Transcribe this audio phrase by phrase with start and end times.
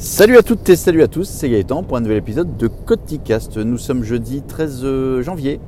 [0.00, 3.56] Salut à toutes et salut à tous, c'est Gaëtan pour un nouvel épisode de Coticast.
[3.56, 5.58] Nous sommes jeudi 13 euh, janvier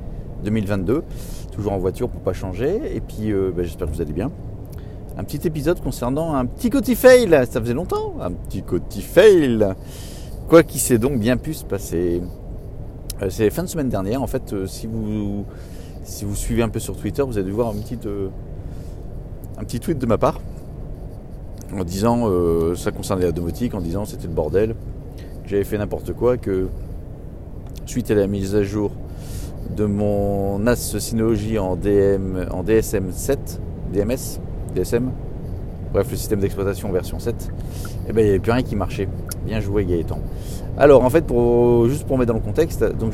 [0.45, 1.03] 2022,
[1.51, 4.31] toujours en voiture pour pas changer, et puis euh, bah, j'espère que vous allez bien.
[5.17, 9.75] Un petit épisode concernant un petit Cotifail, ça faisait longtemps, un petit Cotifail.
[10.47, 12.21] Quoi qui s'est donc bien pu se passer.
[13.21, 15.43] Euh, c'est fin de semaine dernière, en fait, si, vous,
[16.05, 17.99] si vous suivez un peu sur Twitter, vous avez dû voir un petit,
[19.57, 20.39] un petit tweet de ma part
[21.77, 24.75] en disant, euh, ça concernait la domotique, en disant c'était le bordel,
[25.45, 26.67] j'avais fait n'importe quoi, que
[27.85, 28.91] suite à la mise à jour
[29.75, 33.59] de mon NAS Synology en, DM, en DSM 7,
[33.93, 34.39] DMS,
[34.75, 35.11] DSM,
[35.93, 37.51] bref le système d'exploitation version 7,
[38.07, 39.07] eh ben, il n'y avait plus rien qui marchait.
[39.45, 40.19] Bien joué Gaëtan.
[40.77, 43.13] Alors en fait, pour, juste pour mettre dans le contexte, donc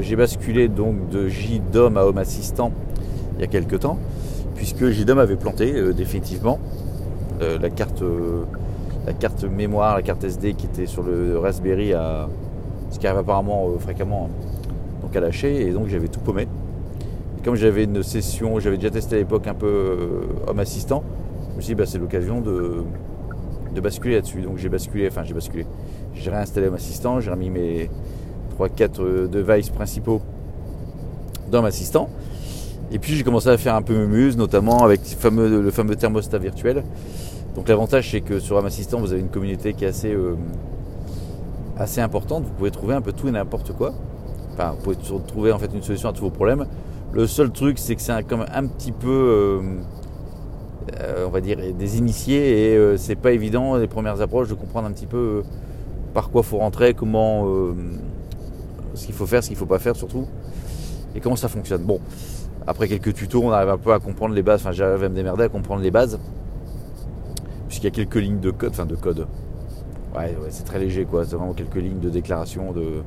[0.00, 2.72] j'ai basculé donc de JDOM à Home Assistant
[3.36, 3.98] il y a quelques temps
[4.56, 6.58] puisque JDOM avait planté euh, définitivement
[7.40, 8.44] euh, la, carte, euh,
[9.06, 11.92] la carte mémoire, la carte SD qui était sur le Raspberry,
[12.90, 14.72] ce qui arrive apparemment fréquemment, hein,
[15.02, 16.48] donc à lâcher, et donc j'avais tout paumé.
[17.38, 19.98] Et comme j'avais une session, j'avais déjà testé à l'époque un peu
[20.48, 21.04] Home Assistant,
[21.52, 22.84] je me suis dit bah, c'est l'occasion de,
[23.80, 24.40] basculer là-dessus.
[24.40, 25.66] Donc j'ai basculé, enfin j'ai basculé.
[26.14, 27.90] J'ai réinstallé Home Assistant, j'ai remis mes
[28.58, 30.22] 3-4 devices principaux
[31.50, 32.08] dans Home Assistant.
[32.92, 36.84] Et puis j'ai commencé à faire un peu muse, notamment avec le fameux, thermostat virtuel.
[37.54, 40.36] Donc l'avantage c'est que sur Home Assistant vous avez une communauté qui est assez, euh,
[41.76, 42.44] assez importante.
[42.44, 43.92] Vous pouvez trouver un peu tout et n'importe quoi.
[44.52, 46.66] Enfin, vous pouvez trouver en fait une solution à tous vos problèmes.
[47.12, 49.60] Le seul truc c'est que c'est comme un petit peu, euh,
[51.00, 54.86] euh, on va dire, des initiés et c'est pas évident les premières approches de comprendre
[54.86, 55.42] un petit peu
[56.14, 57.46] par quoi faut rentrer, comment,
[58.94, 60.26] ce qu'il faut faire, ce qu'il faut pas faire surtout,
[61.14, 61.82] et comment ça fonctionne.
[61.82, 62.00] Bon,
[62.66, 64.60] après quelques tutos, on arrive un peu à comprendre les bases.
[64.60, 66.18] Enfin, j'arrive à me démerder à comprendre les bases.
[67.68, 69.26] Puisqu'il y a quelques lignes de code, enfin de code.
[70.14, 71.24] Ouais, c'est très léger quoi.
[71.24, 73.02] C'est vraiment quelques lignes de déclaration de,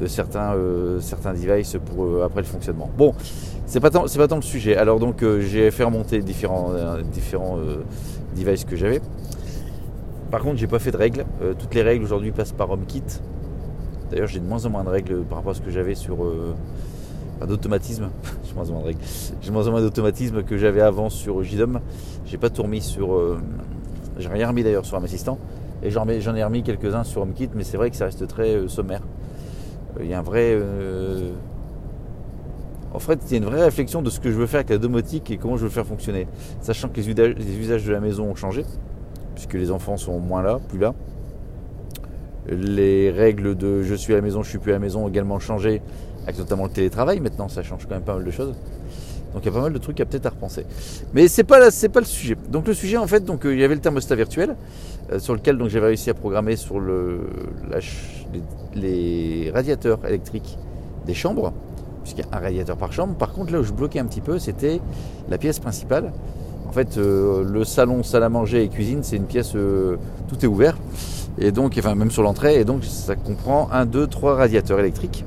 [0.00, 2.90] de certains, euh, certains devices pour euh, après le fonctionnement.
[2.96, 3.14] Bon,
[3.66, 4.76] c'est pas tant, c'est pas tant le sujet.
[4.76, 6.72] Alors donc euh, j'ai fait remonter différents,
[7.12, 7.58] différents
[8.36, 9.00] devices que j'avais.
[10.30, 11.24] Par contre, j'ai pas fait de règles.
[11.58, 13.02] toutes les règles aujourd'hui passent par HomeKit.
[14.10, 16.24] D'ailleurs, j'ai de moins en moins de règles par rapport à ce que j'avais sur
[17.46, 18.10] d'automatisme.
[18.44, 18.84] J'ai moins en
[19.40, 21.80] J'ai moins en moins d'automatisme que j'avais avant sur JDOM.
[22.26, 23.14] J'ai pas tout remis sur.
[23.14, 23.38] Euh,
[24.18, 25.38] j'ai rien remis d'ailleurs sur un assistant.
[25.82, 28.68] Et j'en ai remis quelques-uns sur HomeKit, mais c'est vrai que ça reste très euh,
[28.68, 29.00] sommaire.
[29.96, 30.56] Euh, il y a un vrai.
[32.94, 34.70] En fait, il y a une vraie réflexion de ce que je veux faire avec
[34.70, 36.28] la domotique et comment je veux le faire fonctionner.
[36.60, 38.66] Sachant que les usages, les usages de la maison ont changé,
[39.34, 40.94] puisque les enfants sont moins là, plus là.
[42.48, 45.08] Les règles de je suis à la maison, je suis plus à la maison ont
[45.08, 45.80] également changé
[46.24, 48.54] avec notamment le télétravail maintenant, ça change quand même pas mal de choses.
[49.34, 50.66] Donc il y a pas mal de trucs à peut-être à repenser.
[51.14, 52.36] Mais c'est pas c'est pas le sujet.
[52.50, 54.56] Donc le sujet en fait, donc euh, il y avait le thermostat virtuel
[55.10, 57.20] euh, sur lequel donc j'avais réussi à programmer sur le
[58.74, 60.58] les, radiateurs électriques
[61.06, 61.52] des chambres,
[62.02, 63.14] puisqu'il y a un radiateur par chambre.
[63.14, 64.80] Par contre là où je bloquais un petit peu, c'était
[65.28, 66.12] la pièce principale.
[66.68, 70.46] En fait, euh, le salon, salle à manger et cuisine, c'est une pièce, tout est
[70.46, 70.78] ouvert.
[71.38, 75.24] Et donc, enfin même sur l'entrée, et donc ça comprend un, deux, trois radiateurs électriques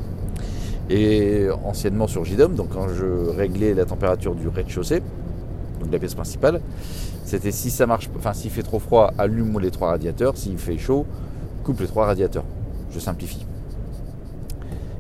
[0.90, 5.02] et anciennement sur JDOM, donc quand je réglais la température du rez-de-chaussée,
[5.80, 6.62] donc la pièce principale,
[7.24, 10.78] c'était si ça marche, enfin s'il fait trop froid, allume les trois radiateurs, s'il fait
[10.78, 11.06] chaud,
[11.64, 12.46] coupe les trois radiateurs.
[12.92, 13.46] Je simplifie.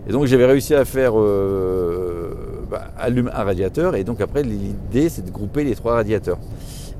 [0.07, 5.09] Et donc j'avais réussi à faire euh, bah, allume un radiateur et donc après l'idée
[5.09, 6.37] c'est de grouper les trois radiateurs.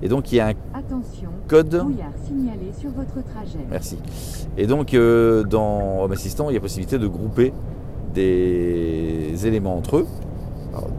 [0.02, 0.54] Et donc il y a un
[1.48, 1.84] code.
[2.26, 3.60] signalé sur votre trajet.
[3.70, 3.98] Merci.
[4.58, 7.54] Et donc euh, dans Home Assistant il y a possibilité de grouper
[8.16, 10.08] des éléments entre eux,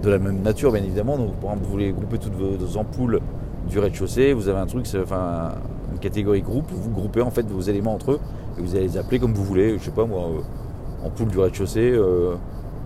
[0.03, 1.17] de la même nature bien évidemment.
[1.17, 3.21] Donc par exemple, vous voulez grouper toutes vos, ampoules
[3.69, 5.55] du rez-de-chaussée, vous avez un truc, enfin
[5.93, 8.21] une catégorie groupe, vous groupez en fait vos éléments entre eux
[8.59, 11.39] et vous allez les appeler comme vous voulez, je sais pas moi, euh, ampoule du
[11.39, 12.37] rez-de-chaussée, euh,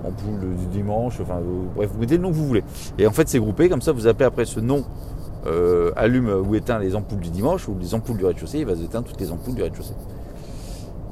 [0.04, 1.41] ampoule du dimanche, enfin
[1.74, 2.64] bref, vous mettez le nom que vous voulez.
[2.98, 4.84] Et en fait c'est groupé, comme ça vous appelez après ce nom
[5.47, 8.72] euh, allume ou éteint les ampoules du dimanche ou les ampoules du rez-de-chaussée, il va
[8.72, 9.94] éteindre toutes les ampoules du rez-de-chaussée.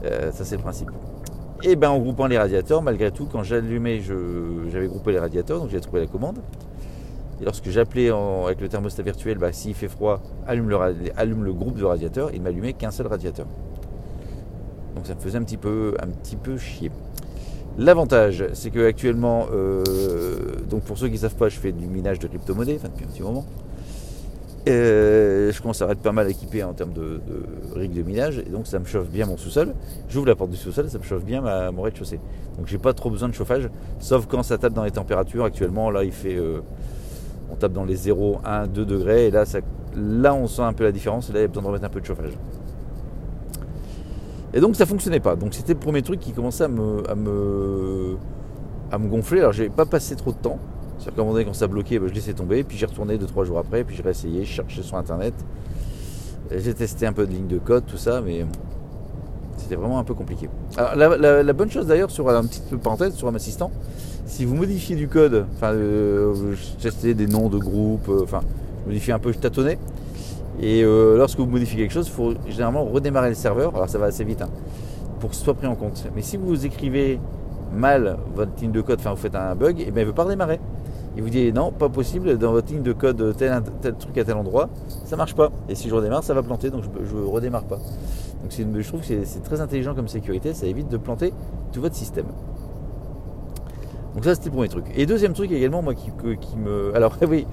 [0.02, 0.90] ça c'est le principe.
[1.64, 5.70] Et bien en groupant les radiateurs, malgré tout, quand j'allumais, j'avais groupé les radiateurs, donc
[5.70, 6.38] j'ai trouvé la commande.
[7.40, 11.84] Et lorsque j'appelais avec le thermostat virtuel, bah, s'il fait froid, allume le, groupe de
[11.84, 13.46] radiateurs, il m'allumait qu'un seul radiateur.
[14.94, 16.92] Donc ça me faisait un petit peu, un petit peu chier.
[17.76, 19.84] L'avantage, c'est que actuellement, euh,
[20.68, 23.04] donc pour ceux qui ne savent pas, je fais du minage de crypto-monnaie, enfin depuis
[23.04, 23.44] un petit moment.
[24.68, 28.66] Je commence à être pas mal équipé en termes de, de de minage et donc
[28.66, 29.74] ça me chauffe bien mon sous-sol.
[30.08, 32.20] J'ouvre la porte du sous-sol ça me chauffe bien ma, mon rez-de-chaussée.
[32.56, 33.68] Donc j'ai pas trop besoin de chauffage,
[34.00, 35.44] sauf quand ça tape dans les températures.
[35.44, 36.60] Actuellement, là, il fait, euh,
[37.50, 39.44] on tape dans les 0, 1, 2 degrés et là,
[39.96, 41.84] là on sent un peu la différence et là il y a besoin de remettre
[41.84, 42.32] un peu de chauffage.
[44.54, 45.36] Et donc ça fonctionnait pas.
[45.36, 48.16] Donc c'était le premier truc qui commençait à me, à me,
[48.90, 49.40] à me gonfler.
[49.40, 50.58] Alors j'ai pas passé trop de temps.
[51.06, 52.64] Un moment donné, quand ça bloquait, bah, je laissais tomber.
[52.64, 53.84] Puis j'ai retourné 2-3 jours après.
[53.84, 55.34] Puis j'ai réessayé, je cherchais sur internet.
[56.50, 58.44] J'ai testé un peu de ligne de code, tout ça, mais
[59.58, 60.48] c'était vraiment un peu compliqué.
[60.76, 63.70] Alors, la, bonne chose d'ailleurs, sur une petite parenthèse sur un assistant,
[64.24, 68.40] si vous modifiez du code, enfin, euh, je testais des noms de groupes, euh, enfin,
[68.84, 69.78] je modifiais un peu, je tâtonnais.
[70.60, 73.74] Et euh, lorsque vous modifiez quelque chose, il faut généralement redémarrer le serveur.
[73.74, 74.48] Alors ça va assez vite hein,
[75.20, 76.04] pour que ce soit pris en compte.
[76.16, 77.20] Mais si vous écrivez
[77.72, 80.14] mal votre ligne de code, enfin vous faites un bug, et bien il ne veut
[80.14, 80.60] pas redémarrer.
[81.18, 83.60] Il vous dit non, pas possible, dans votre ligne de code tel,
[83.98, 84.68] truc à tel endroit,
[85.04, 85.50] ça marche pas.
[85.68, 87.78] Et si je redémarre, ça va planter, donc je redémarre pas.
[88.40, 91.32] Donc je trouve que c'est- très intelligent comme sécurité, ça évite de planter
[91.72, 92.26] tout votre système.
[94.14, 94.84] Donc ça c'était le premier truc.
[94.94, 96.12] Et deuxième truc également, moi qui,
[96.56, 96.92] me...
[96.94, 97.48] Alors oui,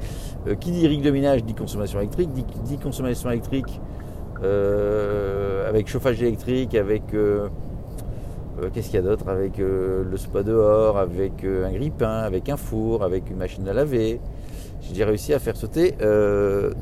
[0.48, 3.82] euh, qui dit règle de ménage dit consommation électrique, dit, dit consommation électrique
[4.44, 7.16] euh, avec chauffage électrique, avec...
[7.16, 7.48] euh,
[8.62, 12.20] euh, Qu'est-ce qu'il y a d'autre Avec euh, le spa dehors, avec euh, un grille-pain,
[12.20, 14.20] avec un four, avec une machine à laver?
[14.94, 15.96] J'ai réussi à faire sauter,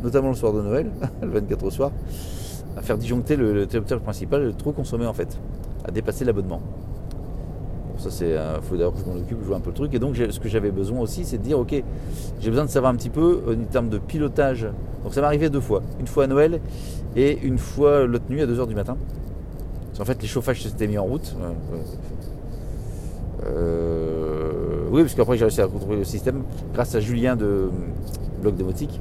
[0.04, 0.92] notamment le soir de Noël,
[1.22, 1.92] le 24 au soir,
[2.76, 5.40] à faire disjoncter le, le principal, le trop consommé en fait,
[5.86, 6.60] à dépasser l'abonnement.
[7.88, 9.76] Bon, ça c'est, il faut d'ailleurs que je m'en occupe, je vois un peu le
[9.76, 9.94] truc.
[9.94, 11.82] Et donc ce que j'avais besoin aussi, c'est de dire, ok,
[12.42, 14.68] j'ai besoin de savoir un petit peu en termes de pilotage.
[15.06, 16.60] Donc ça m'est arrivé deux fois, une fois à Noël
[17.16, 18.98] et une fois l'autre nuit à 2h du matin.
[19.94, 21.36] Parce qu'en fait les chauffages s'étaient mis en route.
[21.40, 21.52] Euh,
[23.46, 26.44] euh, oui, parce qu'après j'ai réussi à contrôler le système
[26.74, 27.70] grâce à Julien de
[28.42, 29.00] Blog Démotique.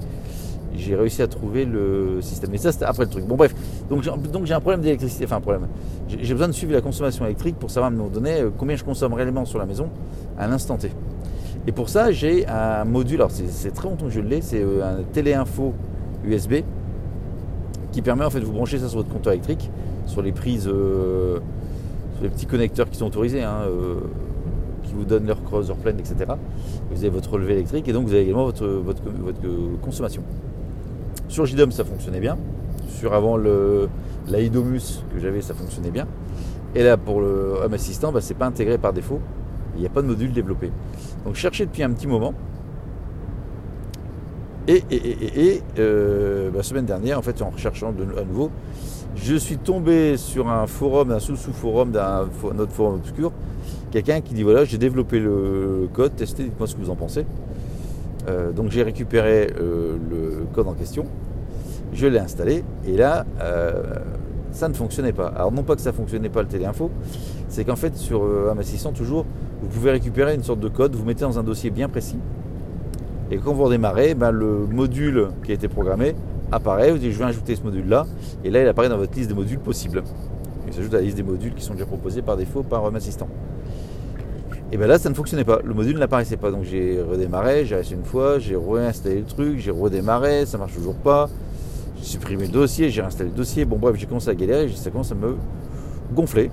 [0.74, 2.50] J'ai réussi à trouver le système.
[2.50, 3.26] Mais ça, c'était après le truc.
[3.26, 3.54] Bon, bref.
[3.90, 5.26] Donc, j'ai- un problème d'électricité.
[5.26, 5.66] Enfin, un problème.
[6.08, 8.74] J'ai besoin de suivre la consommation électrique pour savoir à un moment donné euh, combien
[8.74, 9.90] je consomme réellement sur la maison
[10.38, 10.90] à l'instant T.
[11.66, 13.16] Et pour ça, j'ai un module.
[13.16, 14.40] Alors, c'est très longtemps que je l'ai.
[14.40, 15.74] C'est un téléinfo
[16.24, 16.54] USB
[17.92, 19.70] qui permet en fait de vous brancher ça sur votre compteur électrique,
[20.12, 21.38] sur les prises, euh,
[22.14, 23.96] sur les petits connecteurs qui sont autorisés, hein, euh,
[24.84, 26.14] qui vous donnent leur creuse, leur etc.
[26.90, 29.02] Vous avez votre relevé électrique et donc vous avez également votre, votre,
[29.80, 30.22] consommation.
[31.28, 32.36] Sur JDOM, ça fonctionnait bien.
[32.88, 33.88] Sur avant le,
[34.28, 36.06] la IDOMUS que j'avais, ça fonctionnait bien.
[36.74, 39.20] Et là, pour le Home Assistant, bah, c'est pas intégré par défaut.
[39.74, 40.70] Il n'y a pas de module développé.
[41.24, 42.34] Donc, je cherchais depuis un petit moment.
[44.68, 48.50] Et, et, euh, bah, semaine dernière, en fait, en recherchant de, à nouveau,
[49.16, 53.32] je suis tombé sur un forum, un sous-sous-forum d'un notre forum obscur.
[53.90, 57.26] Quelqu'un qui dit voilà, j'ai développé le code, testez, dites-moi ce que vous en pensez.
[58.28, 61.04] Euh, donc j'ai récupéré euh, le code en question,
[61.92, 63.82] je l'ai installé et là euh,
[64.52, 65.26] ça ne fonctionnait pas.
[65.28, 66.90] Alors non pas que ça ne fonctionnait pas le téléinfo,
[67.48, 69.26] c'est qu'en fait sur Home Assistant toujours
[69.60, 72.18] vous pouvez récupérer une sorte de code, vous mettez dans un dossier bien précis
[73.32, 76.14] et quand vous redémarrez, ben, le module qui a été programmé
[76.52, 78.06] apparaît, vous dites je vais ajouter ce module là
[78.44, 80.04] et là il apparaît dans votre liste des modules possibles.
[80.66, 82.96] Il s'ajoute à la liste des modules qui sont déjà proposés par défaut par Home
[82.96, 83.28] Assistant.
[84.72, 85.58] Et bien là, ça ne fonctionnait pas.
[85.62, 86.50] Le module n'apparaissait pas.
[86.50, 90.74] Donc j'ai redémarré, j'ai resté une fois, j'ai réinstallé le truc, j'ai redémarré, ça marche
[90.74, 91.28] toujours pas.
[91.98, 93.66] J'ai supprimé le dossier, j'ai réinstallé le dossier.
[93.66, 95.36] Bon, bref, j'ai commencé à galérer, ça commence à me
[96.14, 96.50] gonfler.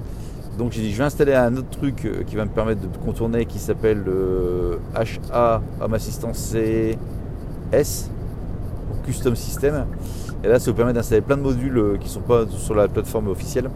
[0.58, 2.88] Donc j'ai dit, je vais installer un autre truc euh, qui va me permettre de
[2.98, 8.10] contourner qui s'appelle le HA Home Assistant CS,
[9.10, 9.86] Custom System.
[10.44, 12.76] Et là, ça vous permet d'installer plein de modules euh, qui ne sont pas sur
[12.76, 13.70] la plateforme officielle.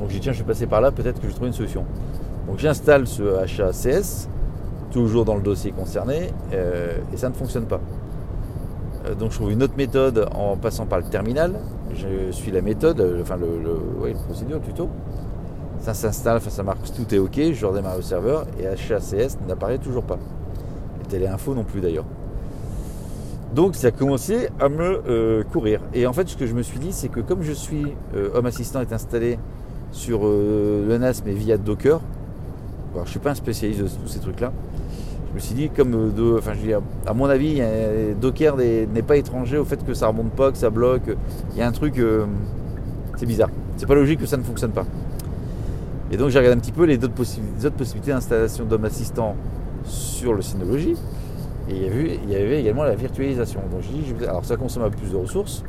[0.00, 1.84] Donc j'ai tiens, je vais passer par là, peut-être que je trouve une solution.
[2.46, 4.28] Donc j'installe ce HACS,
[4.90, 7.80] toujours dans le dossier concerné, euh, et ça ne fonctionne pas.
[9.04, 11.52] Euh, donc je trouve une autre méthode en passant par le terminal.
[11.94, 14.88] Je suis la méthode, enfin le, le, le procédure plutôt.
[15.80, 20.04] Ça s'installe, ça marque, tout est ok, je redémarre le serveur et HACS n'apparaît toujours
[20.04, 20.18] pas.
[21.02, 22.06] Et Téléinfo non plus d'ailleurs.
[23.54, 25.80] Donc ça a commencé à me euh, courir.
[25.94, 28.30] Et en fait ce que je me suis dit c'est que comme je suis euh,
[28.34, 29.38] Home Assistant est installé
[29.90, 32.00] sur euh, le NAS mais via Docker,
[32.94, 34.50] alors, je suis pas un spécialiste de tous ces trucs-là.
[35.30, 36.72] Je me suis dit, comme euh, de, enfin, je
[37.06, 37.60] à mon avis,
[38.18, 41.14] Docker n'est pas étranger au fait que ça remonte pas, que ça bloque.
[41.52, 42.02] Il y a un truc,
[43.16, 43.50] c'est bizarre.
[43.76, 44.86] C'est pas logique que ça ne fonctionne pas.
[46.10, 48.86] Et donc j'ai regardé un petit peu les autres, possi- les autres possibilités d'installation d'Home
[48.86, 49.36] Assistant
[49.84, 50.96] sur le Synology.
[51.70, 53.60] Et il y, avait, également la virtualisation.
[53.70, 55.64] Donc je dis, alors ça consomme plus de ressources.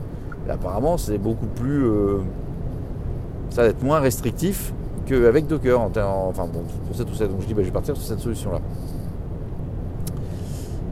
[0.47, 2.19] Et apparemment, c'est beaucoup plus, euh,
[3.49, 4.73] ça va être moins restrictif
[5.05, 5.79] qu'avec Docker.
[5.79, 6.63] Enfin bon,
[6.93, 7.27] ça tout ça.
[7.27, 8.59] Donc je dis, bah, je vais partir sur cette solution-là.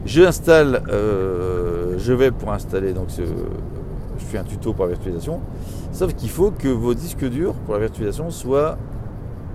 [0.05, 3.23] Je euh, je vais pour installer donc je
[4.25, 5.41] fais un tuto pour la virtualisation.
[5.91, 8.77] Sauf qu'il faut que vos disques durs pour la virtualisation soient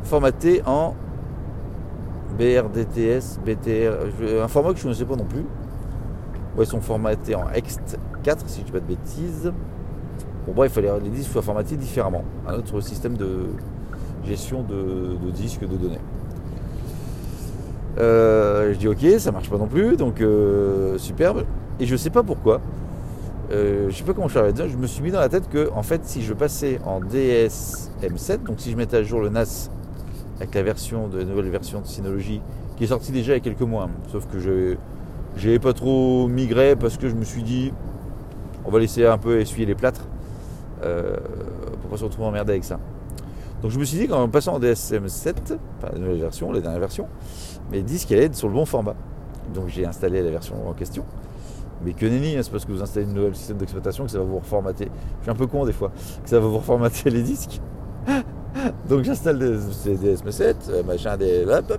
[0.04, 0.94] formatés en
[2.38, 5.44] BRDTS, BTR, un format que je ne sais pas non plus.
[6.56, 9.52] Ouais, ils sont formatés en Ext4, si je dis pas de bêtises.
[10.46, 12.24] Bon, bref, il fallait les disques soient formatés différemment.
[12.46, 13.46] Un autre système de
[14.24, 16.00] gestion de, de disques, de données.
[17.98, 21.44] Euh, je dis ok, ça marche pas non plus, donc euh, superbe.
[21.80, 22.60] Et je sais pas pourquoi.
[23.50, 25.48] Euh, je sais pas comment je suis arrivé Je me suis mis dans la tête
[25.48, 29.28] que, en fait, si je passais en DSM7, donc si je mettais à jour le
[29.28, 29.70] NAS
[30.42, 32.40] avec la version de la nouvelle version de Synology,
[32.76, 34.76] qui est sortie déjà il y a quelques mois, sauf que je
[35.36, 37.72] n'avais pas trop migré parce que je me suis dit,
[38.64, 40.04] on va laisser un peu essuyer les plâtres
[40.82, 41.16] euh,
[41.80, 42.80] pour pas se retrouver emmerdé avec ça.
[43.62, 45.34] Donc je me suis dit qu'en passant en DSM7,
[45.78, 47.06] enfin la nouvelle version, la dernière version,
[47.70, 48.96] mes disques allaient être sur le bon format.
[49.54, 51.04] Donc j'ai installé la version en question.
[51.84, 54.18] Mais que nenni, hein, c'est parce que vous installez un nouvel système d'exploitation que ça
[54.18, 54.88] va vous reformater.
[55.18, 55.92] Je suis un peu con des fois,
[56.24, 57.60] que ça va vous reformater les disques.
[58.88, 61.74] Donc j'installe des, des SM7, euh, machin, des là, tout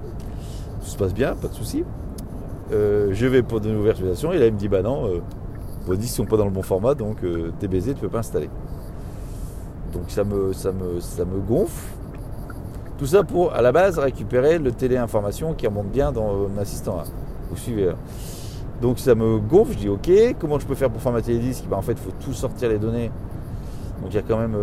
[0.81, 1.83] se passe bien, pas de souci.
[2.71, 5.19] Euh, je vais pour de nouvelles exploitations et là il me dit bah non, euh,
[5.85, 7.17] vos disques sont pas dans le bon format, donc
[7.59, 8.49] t'es baisé, tu peux pas installer.
[9.91, 11.93] Donc ça me, ça me, ça me gonfle.
[12.97, 17.03] Tout ça pour à la base récupérer le téléinformation qui remonte bien dans mon assistant.
[17.49, 17.87] Vous suivez.
[17.87, 17.95] Là.
[18.81, 21.65] Donc ça me gonfle, je dis ok, comment je peux faire pour formater les disques?
[21.69, 23.11] Bah, En fait, il faut tout sortir les données.
[24.01, 24.55] Donc il y a quand même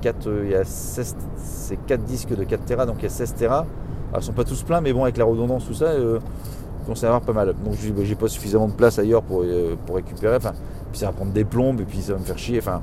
[0.00, 3.06] 4, euh, il y a 16, c'est 4 disques de 4 Tera, donc il y
[3.06, 3.66] a 16 Tera.
[4.12, 6.18] ils ne sont pas tous pleins, mais bon, avec la redondance, tout ça, euh,
[6.88, 7.54] on s'en avoir pas mal.
[7.64, 10.36] Donc bah, j'ai pas suffisamment de place ailleurs pour, euh, pour récupérer.
[10.36, 10.52] Enfin,
[10.90, 12.58] puis ça va prendre des plombes et puis ça va me faire chier.
[12.58, 12.80] Enfin,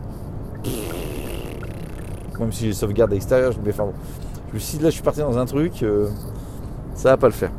[2.40, 3.88] même si j'ai sauvegarde extérieure, je me enfin,
[4.54, 5.84] je suis dit là, je suis parti dans un truc,
[6.94, 7.52] ça va pas le faire.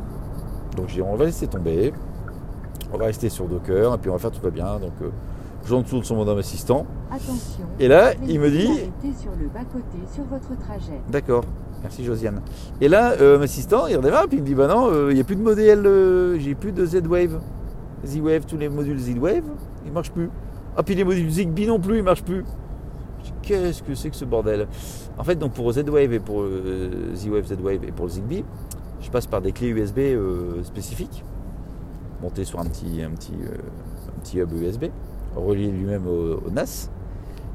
[0.75, 1.91] Donc j'ai on va laisser tomber
[2.93, 4.79] on va rester sur Docker et puis on va faire tout va bien.
[4.79, 4.93] Donc
[5.67, 6.85] euh, j'entoure son modem assistant.
[7.11, 7.65] Attention.
[7.79, 8.67] Et là, il me dit.
[9.19, 11.01] sur le bas-côté sur votre trajet.
[11.09, 11.43] D'accord.
[11.81, 12.41] Merci Josiane.
[12.81, 15.11] Et là, euh, mon assistant, il redémarre et puis il me dit bah non, euh,
[15.11, 17.39] il n'y a plus de modèle, euh, j'ai plus de Z-Wave.
[18.05, 19.43] Z-Wave, tous les modules Z-Wave,
[19.85, 20.29] ils marchent plus.
[20.75, 22.43] Ah puis les modules Zigbee non plus, ils marchent plus.
[23.41, 24.67] Qu'est-ce que c'est que ce bordel?
[25.17, 26.43] En fait, donc pour Z-Wave et pour
[27.15, 28.43] Z-Wave, Z-Wave et pour le Zigbee,
[29.01, 29.99] je passe par des clés USB
[30.63, 31.23] spécifiques
[32.21, 34.85] monté sur un petit, un petit, un petit hub USB,
[35.37, 36.89] relié lui-même au, NAS.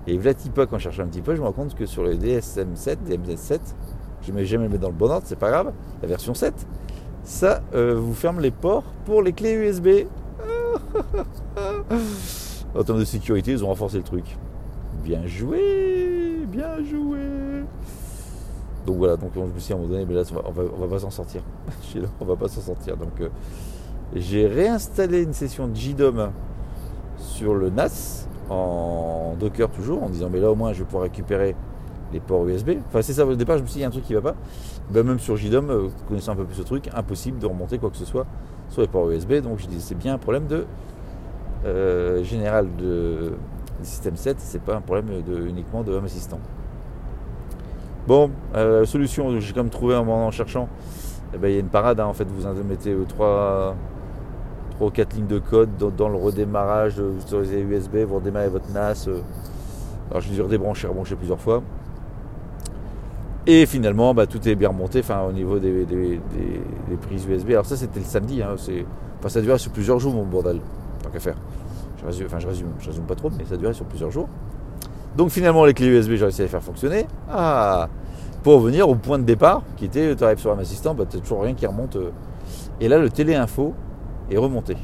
[0.06, 2.96] Et quand je cherche un petit peu, je me rends compte que sur les DSM7,
[3.08, 3.60] DMZ7,
[4.22, 6.34] je ne vais jamais le mettre dans le bon ordre, c'est pas grave, la version
[6.34, 6.66] 7,
[7.22, 10.06] ça euh, vous ferme les ports pour les clés USB.
[12.74, 14.36] en termes de sécurité, ils ont renforcé le truc.
[15.04, 17.20] Bien joué, bien joué.
[18.86, 20.62] Donc voilà, donc je me suis dit à un moment donné, mais là, on va,
[20.64, 21.42] va, pas s'en sortir.
[22.20, 22.96] on va pas s'en sortir.
[22.96, 23.28] Donc euh,
[24.14, 26.32] j'ai réinstallé une session JDOM
[27.22, 31.04] sur le NAS en Docker toujours en disant mais là au moins je vais pouvoir
[31.04, 31.54] récupérer
[32.12, 32.72] les ports USB.
[32.88, 34.14] Enfin c'est ça au départ je me suis dit il y a un truc qui
[34.14, 34.34] va pas.
[34.90, 37.90] Ben, même sur JDOM, euh, connaissant un peu plus ce truc, impossible de remonter quoi
[37.90, 38.26] que ce soit
[38.68, 39.34] sur les ports USB.
[39.34, 40.66] Donc je dis c'est bien un problème de
[41.64, 43.32] euh, général de,
[43.82, 46.40] système 7, c'est pas un problème de, uniquement de Home Assistant.
[48.06, 50.68] Bon, euh, solution, j'ai quand même trouvé en, cherchant,
[51.32, 53.76] eh ben, il y a une parade, hein, en fait, vous mettez trois,
[54.74, 58.70] 3 ou 4 lignes de code dans, le redémarrage, vous utilisez USB, vous redémarrez votre
[58.72, 59.06] NAS.
[59.08, 59.20] Euh.
[60.10, 61.62] alors je dû redébrancher, rebrancher plusieurs fois.
[63.46, 66.20] Et finalement, bah, tout est bien remonté enfin, au niveau des,
[67.00, 67.50] prises USB.
[67.50, 68.40] Alors ça, c'était le samedi.
[68.40, 70.60] Hein, enfin, ça durait sur plusieurs jours, mon bordel.
[71.02, 71.36] Tant qu'à faire.
[72.00, 74.28] Je résume, enfin, je résume, je résume pas trop, mais ça durait sur plusieurs jours.
[75.16, 77.06] Donc finalement, les clés USB, j'ai réussi à les faire fonctionner.
[77.30, 77.88] Ah
[78.44, 81.20] Pour revenir au point de départ, qui était, tu arrives sur un assistant, bah, tu
[81.20, 81.96] toujours rien qui remonte.
[81.96, 82.10] Euh.
[82.80, 83.74] Et là, le téléinfo,
[84.30, 84.76] et remonter.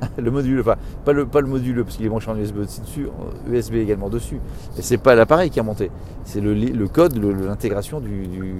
[0.18, 3.08] le module, enfin, pas le, pas le module parce qu'il est branché en USB dessus,
[3.50, 4.40] USB également dessus.
[4.78, 5.90] Et c'est pas l'appareil qui a monté,
[6.24, 8.54] c'est le, le, code, l'intégration du,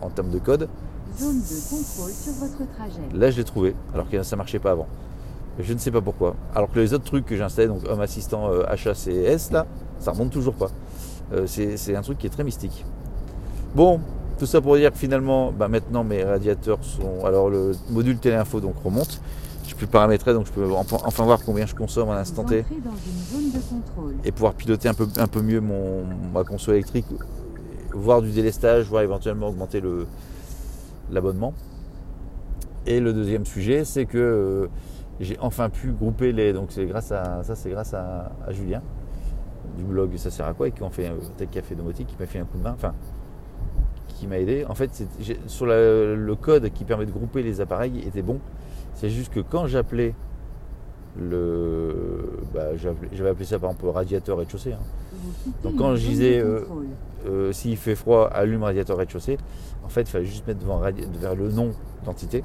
[0.00, 0.68] en termes de code.
[1.16, 3.02] Zone de contrôle sur votre trajet.
[3.14, 4.88] Là, je l'ai trouvé, alors que ça marchait pas avant.
[5.60, 6.34] Je ne sais pas pourquoi.
[6.54, 9.66] Alors que les autres trucs que j'ai installés, donc Home Assistant euh, HACS, là,
[10.00, 10.70] ça remonte toujours pas.
[11.32, 12.84] Euh, c'est un truc qui est très mystique.
[13.76, 14.00] Bon,
[14.38, 17.24] tout ça pour dire que finalement, bah, maintenant mes radiateurs sont.
[17.24, 19.20] Alors le module téléinfo donc remonte.
[19.66, 22.64] Je peux paramétrer donc je peux enfin voir combien je consomme à l'instant T.
[24.24, 27.06] Et pouvoir piloter un peu, un peu mieux mon, ma console électrique,
[27.92, 29.82] voir du délestage, voir éventuellement augmenter
[31.10, 31.54] l'abonnement.
[32.86, 34.66] Et le deuxième sujet, c'est que euh,
[35.20, 36.52] j'ai enfin pu grouper les.
[36.52, 38.82] Donc c'est grâce à ça, c'est grâce à, Julien
[39.78, 42.16] du blog Ça sert à quoi et qui ont fait un Tech Café Domotique qui
[42.20, 42.74] m'a fait un coup de main.
[42.74, 42.92] Enfin,
[44.14, 44.64] qui m'a aidé.
[44.68, 45.04] En fait,
[45.46, 48.40] sur le code qui permet de grouper les appareils était bon.
[48.94, 50.14] C'est juste que quand j'appelais
[51.18, 52.38] le.
[52.52, 54.72] Bah, j'avais appelé ça par exemple radiateur rez-de-chaussée.
[54.72, 55.50] Hein.
[55.62, 56.60] Donc quand je disais euh,
[57.26, 59.38] euh, s'il fait froid, allume radiateur rez-de-chaussée,
[59.84, 61.72] en fait, il fallait juste mettre devant le nom
[62.04, 62.42] d'entité,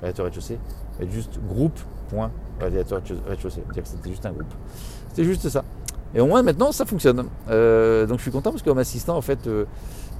[0.00, 0.58] radiateur rez-de-chaussée,
[1.00, 1.78] mettre juste groupe
[2.60, 3.62] radiateur rez-de-chaussée.
[3.84, 4.52] C'était juste un groupe.
[5.08, 5.64] C'était juste ça.
[6.14, 7.24] Et au moins maintenant ça fonctionne.
[7.48, 9.48] Euh, donc je suis content parce que comme assistant en fait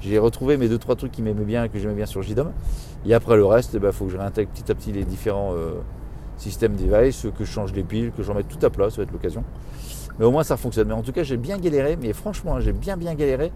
[0.02, 2.52] j'ai retrouvé mes deux trois trucs qui m'aimaient bien, que j'aimais bien sur JDOM.
[3.06, 5.54] Et après le reste, il bah, faut que je réintègre petit à petit les différents
[5.54, 5.75] euh,
[6.37, 9.02] systèmes device, que je change les piles, que j'en mette tout à plat, ça va
[9.04, 9.44] être l'occasion.
[10.18, 10.88] Mais au moins ça fonctionne.
[10.88, 13.52] Mais en tout cas j'ai bien galéré, mais franchement j'ai bien bien galéré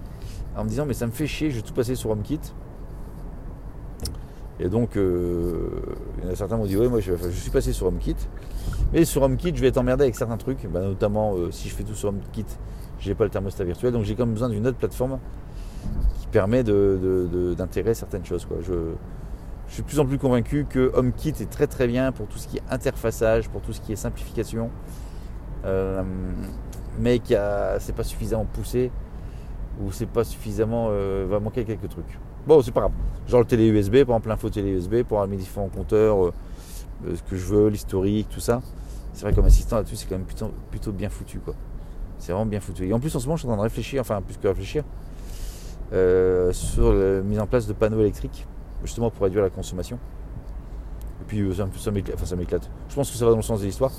[0.56, 2.40] en me disant mais ça me fait chier, je vais tout passer sur HomeKit.
[4.58, 5.68] Et donc, euh,
[6.16, 8.16] il y en a certains m'ont dit, oui, moi je, suis passé sur HomeKit.
[8.92, 10.66] Mais sur HomeKit, je vais être emmerdé avec certains trucs.
[10.66, 12.46] Bah, notamment, euh, si je fais tout sur HomeKit,
[12.98, 13.92] j'ai pas le thermostat virtuel.
[13.92, 15.18] Donc, j'ai quand même besoin d'une autre plateforme
[16.36, 18.46] permet d'intégrer certaines choses.
[18.60, 18.74] Je,
[19.68, 22.46] suis de plus en plus convaincu que HomeKit est très très bien pour tout ce
[22.46, 24.70] qui est interfaçage, pour tout ce qui est simplification.
[25.64, 26.02] Euh,
[26.98, 27.34] mais que
[27.78, 28.90] c'est pas suffisamment poussé
[29.80, 30.90] ou c'est pas suffisamment.
[31.26, 32.18] va manquer quelques trucs.
[32.46, 32.92] Bon, c'est pas grave.
[33.26, 36.32] Genre le télé USB, par exemple l'info télé USB pour mes différents compteurs, euh,
[37.02, 38.60] ce que je veux, l'historique, tout ça.
[39.14, 41.40] C'est vrai comme assistant là-dessus, c'est quand même plutôt, bien foutu.
[42.18, 42.86] C'est vraiment bien foutu.
[42.86, 44.46] Et en plus en ce moment je suis en train de réfléchir, enfin plus que
[44.46, 44.84] réfléchir,
[45.92, 48.46] euh, sur la mise en place de panneaux électriques,
[48.82, 49.98] justement pour réduire la consommation.
[51.22, 52.70] Et puis euh, ça, m'éclate.
[52.88, 53.92] Je pense que ça va dans le sens de l'histoire.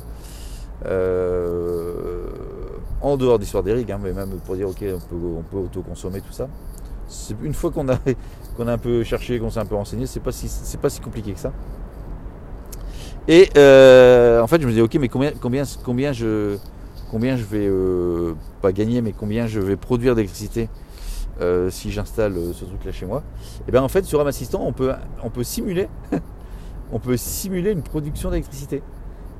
[3.01, 5.57] en dehors d'histoire des rigs, hein, mais même pour dire ok on peut, on peut
[5.57, 6.47] auto-consommer tout ça
[7.43, 7.97] une fois qu'on a,
[8.57, 10.89] qu'on a un peu cherché, qu'on s'est un peu renseigné, c'est pas si, c'est pas
[10.89, 11.51] si compliqué que ça.
[13.27, 16.57] Et euh, en fait, je me dis, ok, mais combien, combien, combien je,
[17.11, 20.69] combien je vais euh, pas gagner, mais combien je vais produire d'électricité
[21.41, 23.23] euh, si j'installe ce truc-là chez moi
[23.67, 25.87] Et bien en fait, sur un Assistant, on peut, on peut simuler,
[26.91, 28.81] on peut simuler une production d'électricité.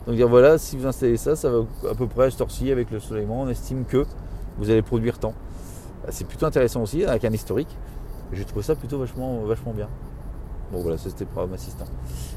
[0.06, 2.72] Donc dire voilà, si vous installez ça, ça va à peu près à ce ci
[2.72, 4.06] avec le soleillement, on estime que
[4.58, 5.34] vous allez produire tant.
[6.04, 7.76] Bah, c'est plutôt intéressant aussi, avec un historique.
[8.32, 9.90] J'ai trouvé ça plutôt vachement, vachement bien.
[10.72, 11.86] Bon voilà, c'était programme assistant.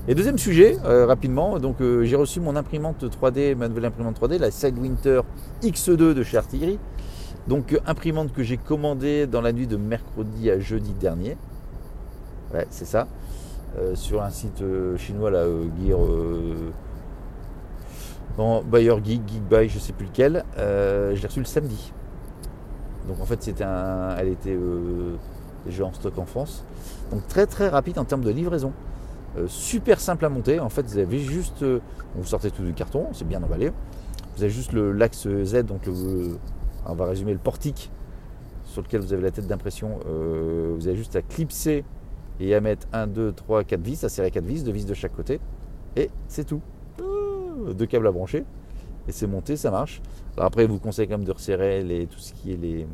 [0.07, 4.21] Et deuxième sujet, euh, rapidement, donc euh, j'ai reçu mon imprimante 3D, ma nouvelle imprimante
[4.21, 5.23] 3D, la Sidewinter
[5.63, 6.79] X2 de chez Artillery.
[7.49, 11.37] Donc euh, imprimante que j'ai commandée dans la nuit de mercredi à jeudi dernier.
[12.53, 13.07] Ouais, c'est ça.
[13.95, 14.63] sur un site
[14.97, 15.45] chinois, là,
[15.81, 16.01] Gear.
[18.37, 20.45] Bon, Bayer Geek, Geek Buy, je sais plus lequel.
[20.57, 21.93] je l'ai reçu le samedi.
[23.11, 25.17] Donc en fait, c'était un, elle était euh,
[25.67, 26.65] déjà en stock en France.
[27.11, 28.73] Donc très très rapide en termes de livraison.
[29.37, 30.61] Euh, super simple à monter.
[30.61, 31.81] En fait, vous avez juste, euh,
[32.15, 33.73] vous sortez tout du carton, c'est bien emballé.
[34.37, 35.83] Vous avez juste l'axe Z, donc
[36.87, 37.91] on va résumer le portique
[38.65, 39.99] sur lequel vous avez la tête d'impression.
[40.07, 41.85] vous avez juste à clipser
[42.39, 44.95] et à mettre 1, 2, 3, 4 vis, à serrer 4 vis, 2 vis de
[44.95, 45.41] chaque côté.
[45.97, 46.61] Et c'est tout.
[47.75, 48.45] Deux câbles à brancher
[49.09, 50.01] et c'est monté, ça marche.
[50.37, 52.87] Alors après, il vous conseille quand même de resserrer les, tout ce qui est les.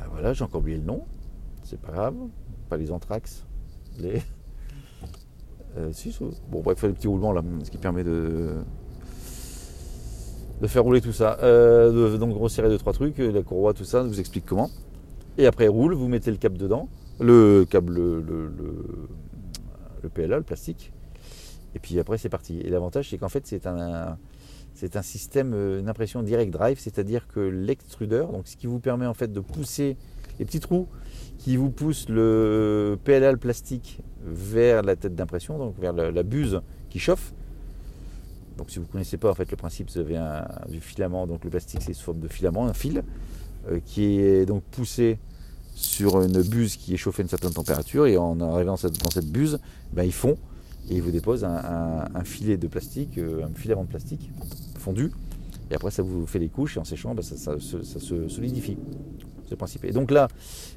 [0.00, 1.04] Ah, voilà, j'ai encore oublié le nom.
[1.64, 2.14] C'est pas grave.
[2.68, 3.44] Pas les anthrax.
[3.98, 4.22] Les.
[5.76, 6.16] Euh, si,
[6.50, 8.54] bon, bref, il faut des petits roulements là, ce qui permet de.
[10.60, 11.38] De faire rouler tout ça.
[11.42, 14.70] Euh, donc, resserrer deux, trois trucs, la courroie, tout ça, je vous explique comment.
[15.36, 16.88] Et après, roule, vous mettez le câble dedans.
[17.20, 18.20] Le câble, le,
[20.02, 20.92] le, PLA, le plastique
[21.74, 22.60] et puis après, c'est parti.
[22.60, 24.18] Et l'avantage, c'est qu'en fait, c'est un,
[24.74, 29.14] c'est un système, euh, d'impression direct drive, c'est-à-dire que l'extrudeur, ce qui vous permet en
[29.14, 29.96] fait de pousser
[30.38, 30.88] les petits trous
[31.36, 36.60] qui vous poussent le PLA, le plastique, vers la tête d'impression, donc vers la, buse
[36.90, 37.32] qui chauffe.
[38.58, 41.44] Donc si vous ne connaissez pas en fait le principe, avez un, du filament, donc
[41.44, 43.04] le plastique c'est sous forme de filament, un fil,
[43.70, 45.18] euh, qui est donc poussé
[45.74, 49.30] sur une buse qui est chauffée à une certaine température, et en arrivant dans cette,
[49.30, 49.60] buse,
[49.92, 50.36] ben, ils fond
[50.90, 54.30] et il vous dépose un, filet de plastique, euh, un filament de plastique
[54.78, 55.12] fondu.
[55.70, 58.78] Et après, ça vous fait les couches et en séchant, bah, ça, se solidifie.
[59.50, 59.84] Le principe.
[59.84, 60.28] Et donc là,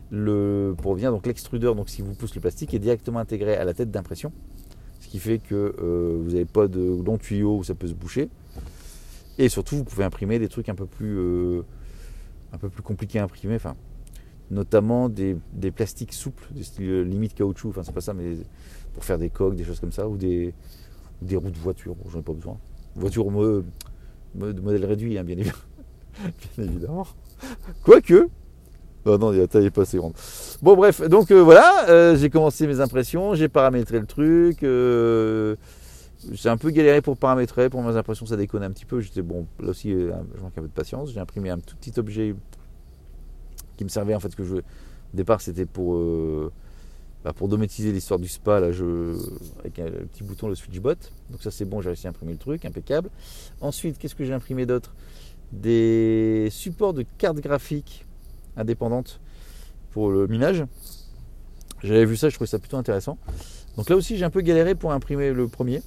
[0.10, 3.90] pour revenir, l'extrudeur, donc si vous pousse le plastique, est directement intégré à la tête
[3.90, 4.32] d'impression,
[5.02, 7.94] ce qui fait que euh, vous n'avez pas de long tuyau où ça peut se
[7.94, 8.30] boucher.
[9.38, 11.64] Et surtout, vous pouvez imprimer des trucs un peu plus, euh,
[12.54, 13.56] un peu plus compliqués à imprimer.
[13.56, 13.76] Enfin,
[14.52, 15.36] notamment des,
[15.76, 17.70] plastiques souples, des style limite caoutchouc.
[17.70, 18.38] Enfin, c'est pas ça, mais
[18.94, 20.54] pour faire des coques, des choses comme ça, ou des,
[21.24, 21.96] des roues de voiture.
[22.10, 22.58] J'en ai pas besoin.
[22.96, 23.64] Voiture de
[24.36, 25.38] modèle réduit, hein, bien,
[26.60, 27.08] évidemment.
[27.84, 28.30] Quoique.
[29.06, 30.14] Non, non, la taille est pas assez grande.
[30.62, 34.64] Bon, bref, donc euh, voilà, euh, j'ai commencé mes impressions, j'ai paramétré le truc.
[34.64, 35.56] Euh,
[36.32, 39.00] j'ai un peu galéré pour paramétrer, pour mes impressions, ça déconne un petit peu.
[39.00, 41.12] J'étais bon, là aussi, je manque un peu de patience.
[41.12, 42.36] J'ai imprimé un tout petit objet
[43.76, 44.58] qui me servait en fait que je.
[44.58, 46.00] Au départ, c'était pour
[47.24, 49.16] bah, pour dométiser l'histoire du spa, là, je,
[49.60, 50.96] avec un, petit bouton, le switchbot.
[51.30, 53.10] Donc ça c'est bon, j'ai réussi à imprimer le truc, impeccable.
[53.60, 54.94] Ensuite, qu'est-ce que j'ai imprimé d'autre?
[55.52, 58.06] Des supports de cartes graphiques
[58.58, 59.20] indépendantes
[59.92, 60.66] pour le minage.
[61.84, 63.18] J'avais vu ça, je trouvais ça plutôt intéressant.
[63.78, 65.82] Donc là aussi j'ai un peu galéré pour imprimer le premier.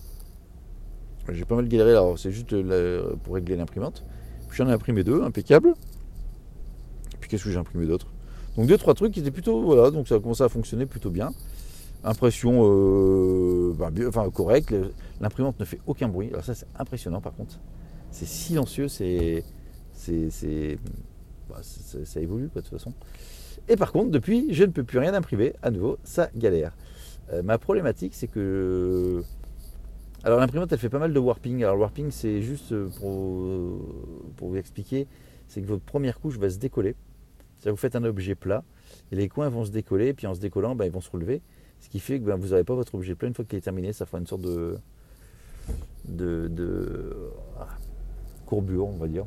[1.33, 4.05] J'ai pas mal galéré, alors c'est juste la- pour régler l'imprimante.
[4.49, 5.75] Puis j'en ai imprimé deux, impeccable.
[7.21, 8.09] Puis qu'est-ce que j'ai imprimé d'autre?
[8.57, 9.63] Donc deux, trois trucs qui étaient plutôt.
[9.63, 11.33] Voilà, donc ça a commencé à fonctionner plutôt bien.
[12.05, 13.91] Impression euh, bah,
[14.33, 14.75] correcte.
[15.21, 16.29] L'imprimante ne fait aucun bruit.
[16.29, 17.59] Alors ça c'est impressionnant par contre.
[18.11, 19.43] C'est silencieux, c'est,
[19.95, 20.79] c'est-
[21.57, 22.93] bah, ça évolue quoi, de toute façon.
[23.69, 25.55] Et par contre, depuis, je ne peux plus rien imprimer.
[25.63, 26.77] À nouveau, ça galère.
[27.33, 29.23] Euh, ma problématique, c'est que.
[30.23, 31.63] Alors l'imprimante, elle fait pas mal de warping.
[31.63, 35.07] Alors le warping, c'est juste euh, pour, pour vous expliquer,
[35.49, 36.95] c'est que votre première couche va se décoller.
[37.63, 38.63] Que vous faites un objet plat
[39.11, 41.41] et les coins vont se décoller, puis en se décollant, ben, ils vont se relever.
[41.81, 43.29] Ce qui fait que ben, vous n'aurez pas votre objet plat.
[43.29, 44.77] Une fois qu'il est terminé, ça fera une sorte de,
[46.07, 47.69] de, de ah,
[48.45, 49.25] courbure, on va dire.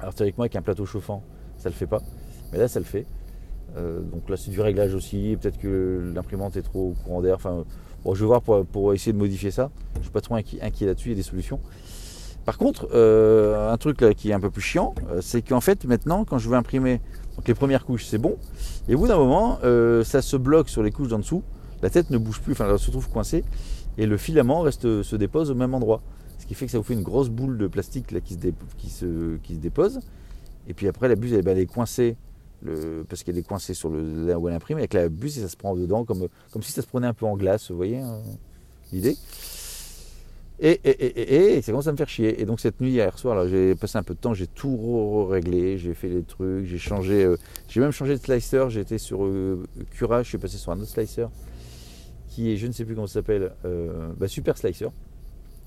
[0.00, 1.22] Alors théoriquement, avec un plateau chauffant,
[1.58, 2.00] ça le fait pas.
[2.52, 3.06] Mais là, ça le fait.
[3.76, 5.36] Euh, donc là, c'est du réglage aussi.
[5.40, 7.36] Peut-être que l'imprimante est trop courant d'air.
[7.36, 7.64] Enfin,
[8.04, 9.70] je vais voir pour, essayer de modifier ça.
[9.96, 11.08] Je suis pas trop inquiet, là-dessus.
[11.08, 11.60] Il y a des solutions.
[12.46, 15.84] Par contre, euh, un truc qui est un peu plus chiant, euh, c'est qu'en fait,
[15.84, 17.00] maintenant, quand je veux imprimer
[17.46, 18.36] les premières couches, c'est bon.
[18.88, 19.58] Et au bout d'un moment,
[20.04, 21.42] ça se bloque sur les couches d'en dessous.
[21.82, 22.52] La tête ne bouge plus.
[22.52, 23.44] Enfin, elle se trouve coincée.
[23.98, 26.02] Et le filament reste, se dépose au même endroit.
[26.50, 28.40] Qui fait que ça vous fait une grosse boule de plastique là, qui, se
[28.76, 30.00] qui, se, qui se dépose.
[30.66, 32.16] Et puis après, la buse, elle, est coincée
[32.64, 35.48] le- parce qu'elle est coincée sur le, où elle imprime, avec la buse et ça
[35.48, 37.98] se prend dedans comme, comme si ça se prenait un peu en glace, vous voyez
[37.98, 38.18] hein,
[38.90, 39.16] l'idée
[40.58, 42.42] et, et, et, et, ça commence à me faire chier.
[42.42, 45.78] Et donc cette nuit, hier soir, j'ai passé un peu de temps, j'ai tout réglé,
[45.78, 47.36] j'ai fait les trucs, j'ai changé, euh,
[47.68, 50.90] j'ai même changé de slicer, j'étais sur euh, Cura, je suis passé sur un autre
[50.90, 51.28] slicer
[52.28, 54.90] qui est, je ne sais plus comment ça s'appelle, euh, bah, Super Slicer.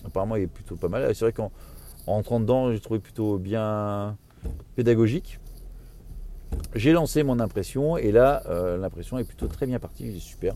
[0.05, 1.13] Apparemment, il est plutôt pas mal.
[1.15, 1.51] C'est vrai qu'en
[2.05, 4.17] en rentrant dedans, j'ai trouvé plutôt bien
[4.75, 5.39] pédagogique.
[6.75, 10.07] J'ai lancé mon impression et là, euh, l'impression est plutôt très bien partie.
[10.07, 10.53] Est super.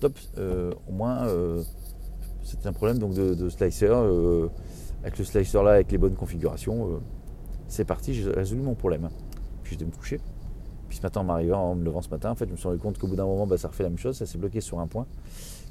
[0.00, 0.18] Top.
[0.38, 1.62] Euh, au moins, euh,
[2.42, 3.92] c'était un problème donc de, slicer.
[5.02, 7.00] avec le slicer là, avec les bonnes configurations,
[7.68, 8.14] c'est parti.
[8.14, 9.10] J'ai résolu mon problème.
[9.62, 10.20] Puis j'étais me coucher.
[10.88, 12.68] Puis ce matin, en m'arrivant, en me levant ce matin, en fait, je me suis
[12.68, 14.16] rendu compte qu'au bout d'un moment, bah, ça refait la même chose.
[14.16, 15.06] Ça s'est bloqué sur un point.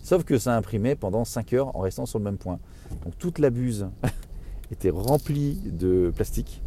[0.04, 2.60] Sauf que ça imprimait pendant 5 heures en restant sur le même point.
[3.04, 3.88] Donc toute la buse
[4.72, 6.62] était remplie de plastique.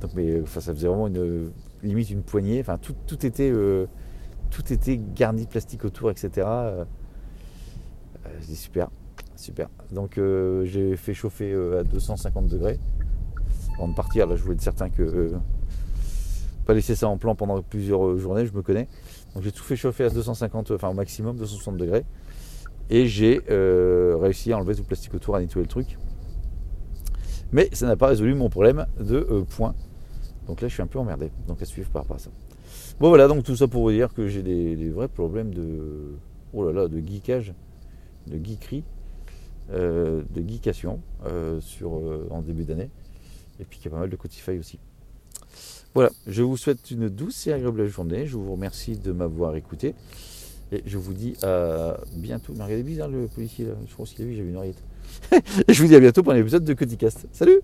[0.00, 1.50] Donc, mais enfin, ça faisait vraiment une
[1.82, 2.60] limite une poignée.
[2.60, 3.86] Enfin, tout, tout était euh,
[4.50, 6.30] tout était garni de plastique autour, etc.
[6.46, 6.84] Euh,
[8.26, 8.90] euh, super,
[9.36, 9.68] super.
[9.92, 12.78] Donc euh, j'ai fait chauffer à 250 degrés
[13.76, 14.26] avant de partir.
[14.26, 15.32] Là, je voulais être certain que
[16.66, 18.44] pas laisser ça en plan pendant plusieurs journées.
[18.44, 18.88] Je me connais.
[19.34, 22.04] Donc j'ai tout fait chauffer à 250, enfin au maximum 260 degrés.
[22.90, 25.96] Et j'ai euh, réussi à enlever tout le plastique autour, à nettoyer le truc.
[27.52, 29.74] Mais ça n'a pas résolu mon problème de euh, point.
[30.46, 31.30] Donc là, je suis un peu emmerdé.
[31.46, 32.30] Donc à suivre par rapport à ça.
[32.98, 36.16] Bon voilà, donc tout ça pour vous dire que j'ai des, vrais problèmes de,
[36.52, 37.54] oh là là, de geekage,
[38.26, 38.84] de geekerie,
[39.72, 41.92] euh, de geekation euh, sur,
[42.30, 42.90] en début d'année.
[43.58, 44.78] Et puis qu'il y a pas mal de Cotify aussi.
[45.94, 48.26] Voilà, je vous souhaite une douce et agréable journée.
[48.26, 49.94] Je vous remercie de m'avoir écouté.
[50.72, 52.52] Et je vous dis à bientôt.
[52.56, 53.72] Mais regardez bizarre le policier là.
[53.88, 54.82] Je pense qu'il a vu, j'avais une oreillette.
[55.68, 57.26] et je vous dis à bientôt pour un épisode de Coticast.
[57.32, 57.60] Salut